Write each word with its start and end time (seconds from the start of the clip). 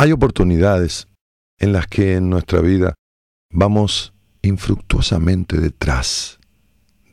Hay 0.00 0.12
oportunidades 0.12 1.08
en 1.58 1.72
las 1.72 1.88
que 1.88 2.14
en 2.14 2.30
nuestra 2.30 2.60
vida 2.60 2.94
vamos 3.50 4.14
infructuosamente 4.42 5.58
detrás 5.58 6.38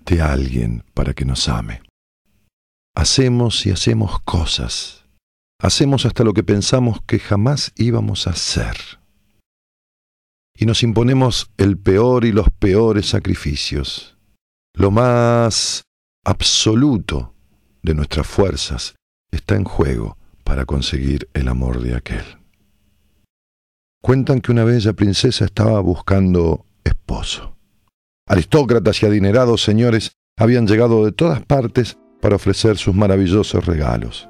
de 0.05 0.21
alguien 0.21 0.83
para 0.93 1.15
que 1.15 1.25
nos 1.25 1.49
ame. 1.49 1.81
Hacemos 2.95 3.65
y 3.65 3.71
hacemos 3.71 4.19
cosas. 4.19 5.03
Hacemos 5.59 6.05
hasta 6.05 6.23
lo 6.23 6.33
que 6.33 6.43
pensamos 6.43 6.99
que 7.07 7.17
jamás 7.17 7.71
íbamos 7.75 8.27
a 8.27 8.31
hacer. 8.31 8.77
Y 10.55 10.67
nos 10.67 10.83
imponemos 10.83 11.49
el 11.57 11.79
peor 11.79 12.23
y 12.23 12.31
los 12.31 12.51
peores 12.51 13.07
sacrificios. 13.07 14.15
Lo 14.75 14.91
más 14.91 15.81
absoluto 16.23 17.33
de 17.81 17.95
nuestras 17.95 18.27
fuerzas 18.27 18.93
está 19.31 19.55
en 19.55 19.63
juego 19.63 20.19
para 20.43 20.65
conseguir 20.65 21.27
el 21.33 21.47
amor 21.47 21.81
de 21.81 21.95
aquel. 21.95 22.44
Cuentan 24.05 24.39
que 24.39 24.51
una 24.51 24.63
bella 24.63 24.93
princesa 24.93 25.45
estaba 25.45 25.79
buscando 25.79 26.67
esposo. 26.83 27.57
Aristócratas 28.27 29.01
y 29.01 29.07
adinerados 29.07 29.63
señores 29.63 30.11
habían 30.37 30.67
llegado 30.67 31.03
de 31.03 31.11
todas 31.11 31.43
partes 31.43 31.97
para 32.21 32.35
ofrecer 32.35 32.77
sus 32.77 32.93
maravillosos 32.93 33.65
regalos. 33.65 34.29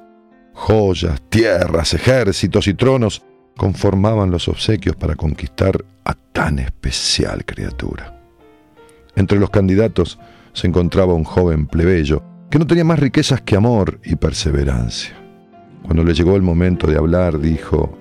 Joyas, 0.54 1.20
tierras, 1.28 1.92
ejércitos 1.92 2.68
y 2.68 2.72
tronos 2.72 3.22
conformaban 3.54 4.30
los 4.30 4.48
obsequios 4.48 4.96
para 4.96 5.14
conquistar 5.14 5.84
a 6.06 6.14
tan 6.14 6.58
especial 6.58 7.44
criatura. 7.44 8.18
Entre 9.14 9.38
los 9.38 9.50
candidatos 9.50 10.18
se 10.54 10.68
encontraba 10.68 11.12
un 11.12 11.24
joven 11.24 11.66
plebeyo 11.66 12.22
que 12.50 12.58
no 12.58 12.66
tenía 12.66 12.84
más 12.84 12.98
riquezas 12.98 13.42
que 13.42 13.56
amor 13.56 14.00
y 14.02 14.16
perseverancia. 14.16 15.14
Cuando 15.82 16.02
le 16.02 16.14
llegó 16.14 16.34
el 16.34 16.42
momento 16.42 16.86
de 16.86 16.96
hablar, 16.96 17.38
dijo, 17.38 17.98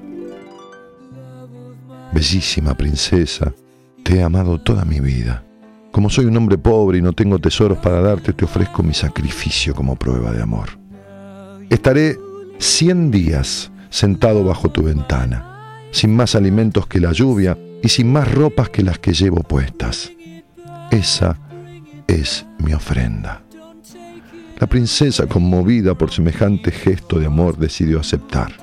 Bellísima 2.16 2.76
princesa, 2.76 3.54
te 4.02 4.16
he 4.16 4.24
amado 4.24 4.58
toda 4.58 4.86
mi 4.86 5.02
vida. 5.02 5.44
Como 5.92 6.10
soy 6.10 6.24
un 6.24 6.38
hombre 6.38 6.58
pobre 6.58 7.00
y 7.00 7.02
no 7.02 7.12
tengo 7.12 7.40
tesoros 7.40 7.78
para 7.80 8.00
darte, 8.00 8.32
te 8.32 8.46
ofrezco 8.46 8.84
mi 8.84 8.94
sacrificio 8.94 9.76
como 9.76 9.98
prueba 9.98 10.32
de 10.32 10.42
amor. 10.42 10.80
Estaré 11.70 12.18
cien 12.58 13.12
días 13.12 13.70
sentado 13.90 14.46
bajo 14.46 14.70
tu 14.70 14.84
ventana, 14.84 15.82
sin 15.92 16.16
más 16.16 16.36
alimentos 16.36 16.88
que 16.88 17.02
la 17.02 17.12
lluvia 17.12 17.58
y 17.84 17.90
sin 17.90 18.14
más 18.14 18.34
ropas 18.34 18.70
que 18.70 18.82
las 18.82 18.98
que 18.98 19.12
llevo 19.12 19.44
puestas. 19.44 20.10
Esa 20.92 21.38
es 22.08 22.46
mi 22.60 22.72
ofrenda. 22.72 23.44
La 24.58 24.68
princesa, 24.68 25.28
conmovida 25.28 25.96
por 25.96 26.12
semejante 26.12 26.72
gesto 26.72 27.20
de 27.20 27.26
amor, 27.26 27.58
decidió 27.58 28.00
aceptar. 28.00 28.54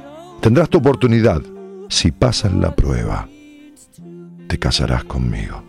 Tendrás 0.41 0.70
tu 0.70 0.78
oportunidad. 0.78 1.42
Si 1.91 2.11
pasas 2.11 2.55
la 2.55 2.75
prueba, 2.75 3.28
te 4.53 4.58
casarás 4.58 5.05
conmigo. 5.05 5.62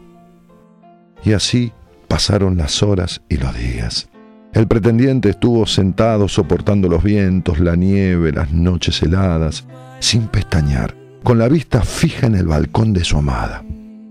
Y 1.23 1.31
así 1.31 1.71
pasaron 2.09 2.57
las 2.57 2.83
horas 2.83 3.21
y 3.29 3.37
los 3.37 3.57
días. 3.57 4.09
El 4.51 4.67
pretendiente 4.67 5.29
estuvo 5.29 5.65
sentado 5.65 6.27
soportando 6.27 6.89
los 6.89 7.01
vientos, 7.01 7.59
la 7.59 7.77
nieve, 7.77 8.33
las 8.33 8.51
noches 8.51 9.01
heladas, 9.01 9.63
sin 10.01 10.27
pestañear, 10.27 10.97
con 11.23 11.37
la 11.37 11.47
vista 11.47 11.81
fija 11.83 12.27
en 12.27 12.35
el 12.35 12.45
balcón 12.45 12.91
de 12.91 13.05
su 13.05 13.15
amada. 13.15 13.63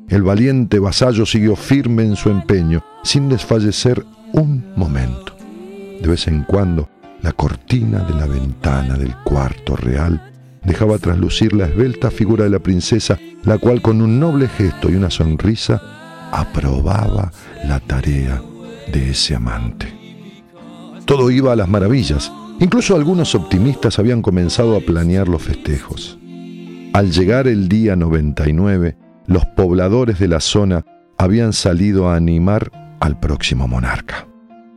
El 0.09 0.23
valiente 0.23 0.79
vasallo 0.79 1.27
siguió 1.27 1.55
firme 1.55 2.05
en 2.05 2.17
su 2.17 2.31
empeño, 2.31 2.83
sin 3.05 3.29
desfallecer 3.29 4.03
un 4.33 4.73
momento. 4.75 5.37
De 6.01 6.09
vez 6.09 6.27
en 6.29 6.45
cuando, 6.45 6.89
la 7.21 7.33
cortina 7.33 7.99
de 7.99 8.15
la 8.15 8.25
ventana 8.25 8.97
del 8.97 9.15
cuarto 9.19 9.77
real 9.77 10.32
dejaba 10.65 10.99
traslucir 10.99 11.53
la 11.53 11.67
esbelta 11.67 12.11
figura 12.11 12.45
de 12.45 12.51
la 12.51 12.59
princesa, 12.59 13.19
la 13.45 13.59
cual 13.59 13.83
con 13.83 14.01
un 14.01 14.21
noble 14.21 14.49
gesto 14.49 14.91
y 14.91 14.95
una 14.95 15.11
sonrisa 15.11 15.83
aprobaba 16.33 17.33
la 17.67 17.81
tarea 17.81 18.43
de 18.93 19.11
ese 19.11 19.35
amante. 19.35 19.93
Todo 21.05 21.31
iba 21.31 21.53
a 21.53 21.57
las 21.57 21.69
maravillas. 21.69 22.33
Incluso 22.61 22.95
algunos 22.95 23.35
optimistas 23.35 23.99
habían 23.99 24.23
comenzado 24.23 24.77
a 24.77 24.81
planear 24.81 25.29
los 25.29 25.43
festejos. 25.43 26.19
Al 26.93 27.11
llegar 27.11 27.49
el 27.49 27.69
día 27.69 27.97
99, 27.97 28.97
los 29.27 29.45
pobladores 29.47 30.19
de 30.19 30.29
la 30.29 30.41
zona 30.41 30.85
habían 31.19 31.53
salido 31.53 32.09
a 32.09 32.17
animar 32.17 32.71
al 33.01 33.19
próximo 33.19 33.67
monarca. 33.67 34.29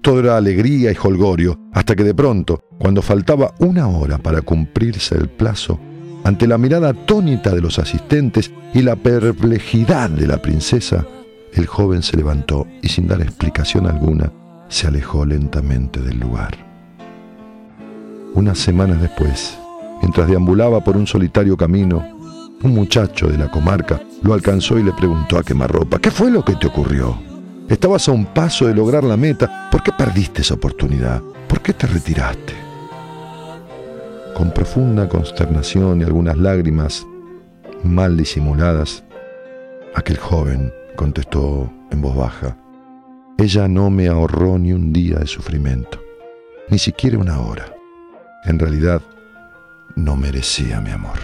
Todo 0.05 0.19
era 0.19 0.37
alegría 0.37 0.91
y 0.91 0.97
holgorio, 1.03 1.59
hasta 1.73 1.95
que 1.95 2.03
de 2.03 2.13
pronto, 2.13 2.61
cuando 2.77 3.01
faltaba 3.01 3.55
una 3.57 3.87
hora 3.87 4.19
para 4.19 4.43
cumplirse 4.43 5.15
el 5.15 5.29
plazo, 5.29 5.79
ante 6.23 6.45
la 6.45 6.59
mirada 6.59 6.89
atónita 6.89 7.49
de 7.55 7.59
los 7.59 7.79
asistentes 7.79 8.51
y 8.71 8.83
la 8.83 8.97
perplejidad 8.97 10.11
de 10.11 10.27
la 10.27 10.37
princesa, 10.37 11.07
el 11.53 11.65
joven 11.65 12.03
se 12.03 12.17
levantó 12.17 12.67
y 12.83 12.89
sin 12.89 13.07
dar 13.07 13.19
explicación 13.19 13.87
alguna, 13.87 14.31
se 14.67 14.85
alejó 14.85 15.25
lentamente 15.25 15.99
del 15.99 16.19
lugar. 16.19 16.55
Unas 18.35 18.59
semanas 18.59 19.01
después, 19.01 19.57
mientras 20.03 20.27
deambulaba 20.29 20.83
por 20.83 20.97
un 20.97 21.07
solitario 21.07 21.57
camino, 21.57 22.05
un 22.61 22.75
muchacho 22.75 23.25
de 23.25 23.39
la 23.39 23.49
comarca 23.49 23.99
lo 24.21 24.35
alcanzó 24.35 24.77
y 24.77 24.83
le 24.83 24.93
preguntó 24.93 25.39
a 25.39 25.43
quemarropa, 25.43 25.97
¿qué 25.97 26.11
fue 26.11 26.29
lo 26.29 26.45
que 26.45 26.53
te 26.53 26.67
ocurrió? 26.67 27.34
Estabas 27.69 28.07
a 28.07 28.11
un 28.11 28.27
paso 28.27 28.67
de 28.67 28.75
lograr 28.75 29.03
la 29.03 29.17
meta, 29.17 29.69
¿por 29.71 29.81
qué 29.81 29.91
perdiste 29.91 30.43
esa 30.43 30.53
oportunidad? 30.53 31.23
¿Por 31.47 31.61
qué 31.61 31.73
te 31.73 31.87
retiraste? 31.87 32.53
Con 34.35 34.51
profunda 34.51 35.09
consternación 35.09 35.99
y 35.99 36.03
algunas 36.03 36.37
lágrimas 36.37 37.07
mal 37.83 38.17
disimuladas, 38.17 39.03
aquel 39.95 40.17
joven 40.17 40.71
contestó 40.95 41.71
en 41.89 42.03
voz 42.03 42.15
baja, 42.15 42.55
ella 43.39 43.67
no 43.67 43.89
me 43.89 44.09
ahorró 44.09 44.59
ni 44.59 44.71
un 44.71 44.93
día 44.93 45.17
de 45.17 45.25
sufrimiento, 45.25 45.99
ni 46.69 46.77
siquiera 46.77 47.17
una 47.17 47.39
hora. 47.39 47.65
En 48.43 48.59
realidad, 48.59 49.01
no 49.95 50.15
merecía 50.15 50.81
mi 50.81 50.91
amor. 50.91 51.17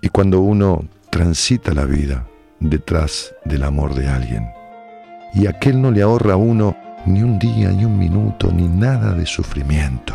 Y 0.00 0.08
cuando 0.08 0.40
uno 0.40 0.88
transita 1.10 1.74
la 1.74 1.84
vida 1.84 2.26
detrás 2.60 3.34
del 3.44 3.62
amor 3.64 3.94
de 3.94 4.08
alguien, 4.08 4.50
y 5.34 5.46
aquel 5.46 5.80
no 5.80 5.90
le 5.90 6.02
ahorra 6.02 6.34
a 6.34 6.36
uno 6.36 6.76
ni 7.06 7.22
un 7.22 7.38
día, 7.38 7.70
ni 7.70 7.84
un 7.84 7.98
minuto, 7.98 8.50
ni 8.52 8.68
nada 8.68 9.12
de 9.12 9.26
sufrimiento, 9.26 10.14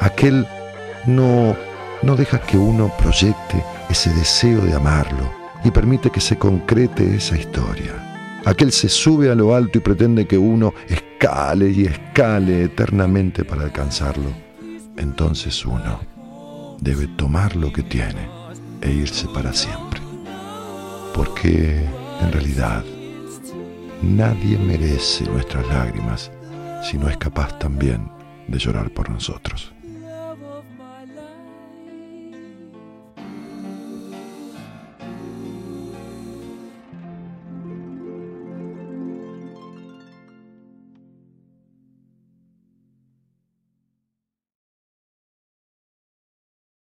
aquel 0.00 0.46
no, 1.06 1.56
no 2.02 2.16
deja 2.16 2.40
que 2.40 2.58
uno 2.58 2.92
proyecte 2.98 3.62
ese 3.88 4.10
deseo 4.14 4.60
de 4.60 4.74
amarlo 4.74 5.30
y 5.64 5.70
permite 5.70 6.10
que 6.10 6.20
se 6.20 6.38
concrete 6.38 7.16
esa 7.16 7.36
historia 7.36 8.10
Aquel 8.44 8.72
se 8.72 8.88
sube 8.88 9.30
a 9.30 9.34
lo 9.34 9.54
alto 9.54 9.78
y 9.78 9.80
pretende 9.82 10.26
que 10.26 10.38
uno 10.38 10.72
escale 10.88 11.70
y 11.70 11.84
escale 11.84 12.64
eternamente 12.64 13.44
para 13.44 13.64
alcanzarlo. 13.64 14.30
Entonces 14.96 15.64
uno 15.66 16.00
debe 16.80 17.06
tomar 17.06 17.54
lo 17.54 17.70
que 17.70 17.82
tiene 17.82 18.28
e 18.80 18.90
irse 18.90 19.28
para 19.28 19.52
siempre. 19.52 19.89
Porque 21.14 21.84
en 22.20 22.32
realidad 22.32 22.84
nadie 24.02 24.58
merece 24.58 25.24
nuestras 25.24 25.66
lágrimas 25.68 26.30
si 26.82 26.96
no 26.96 27.08
es 27.08 27.16
capaz 27.16 27.58
también 27.58 28.10
de 28.48 28.58
llorar 28.58 28.90
por 28.90 29.10
nosotros. 29.10 29.72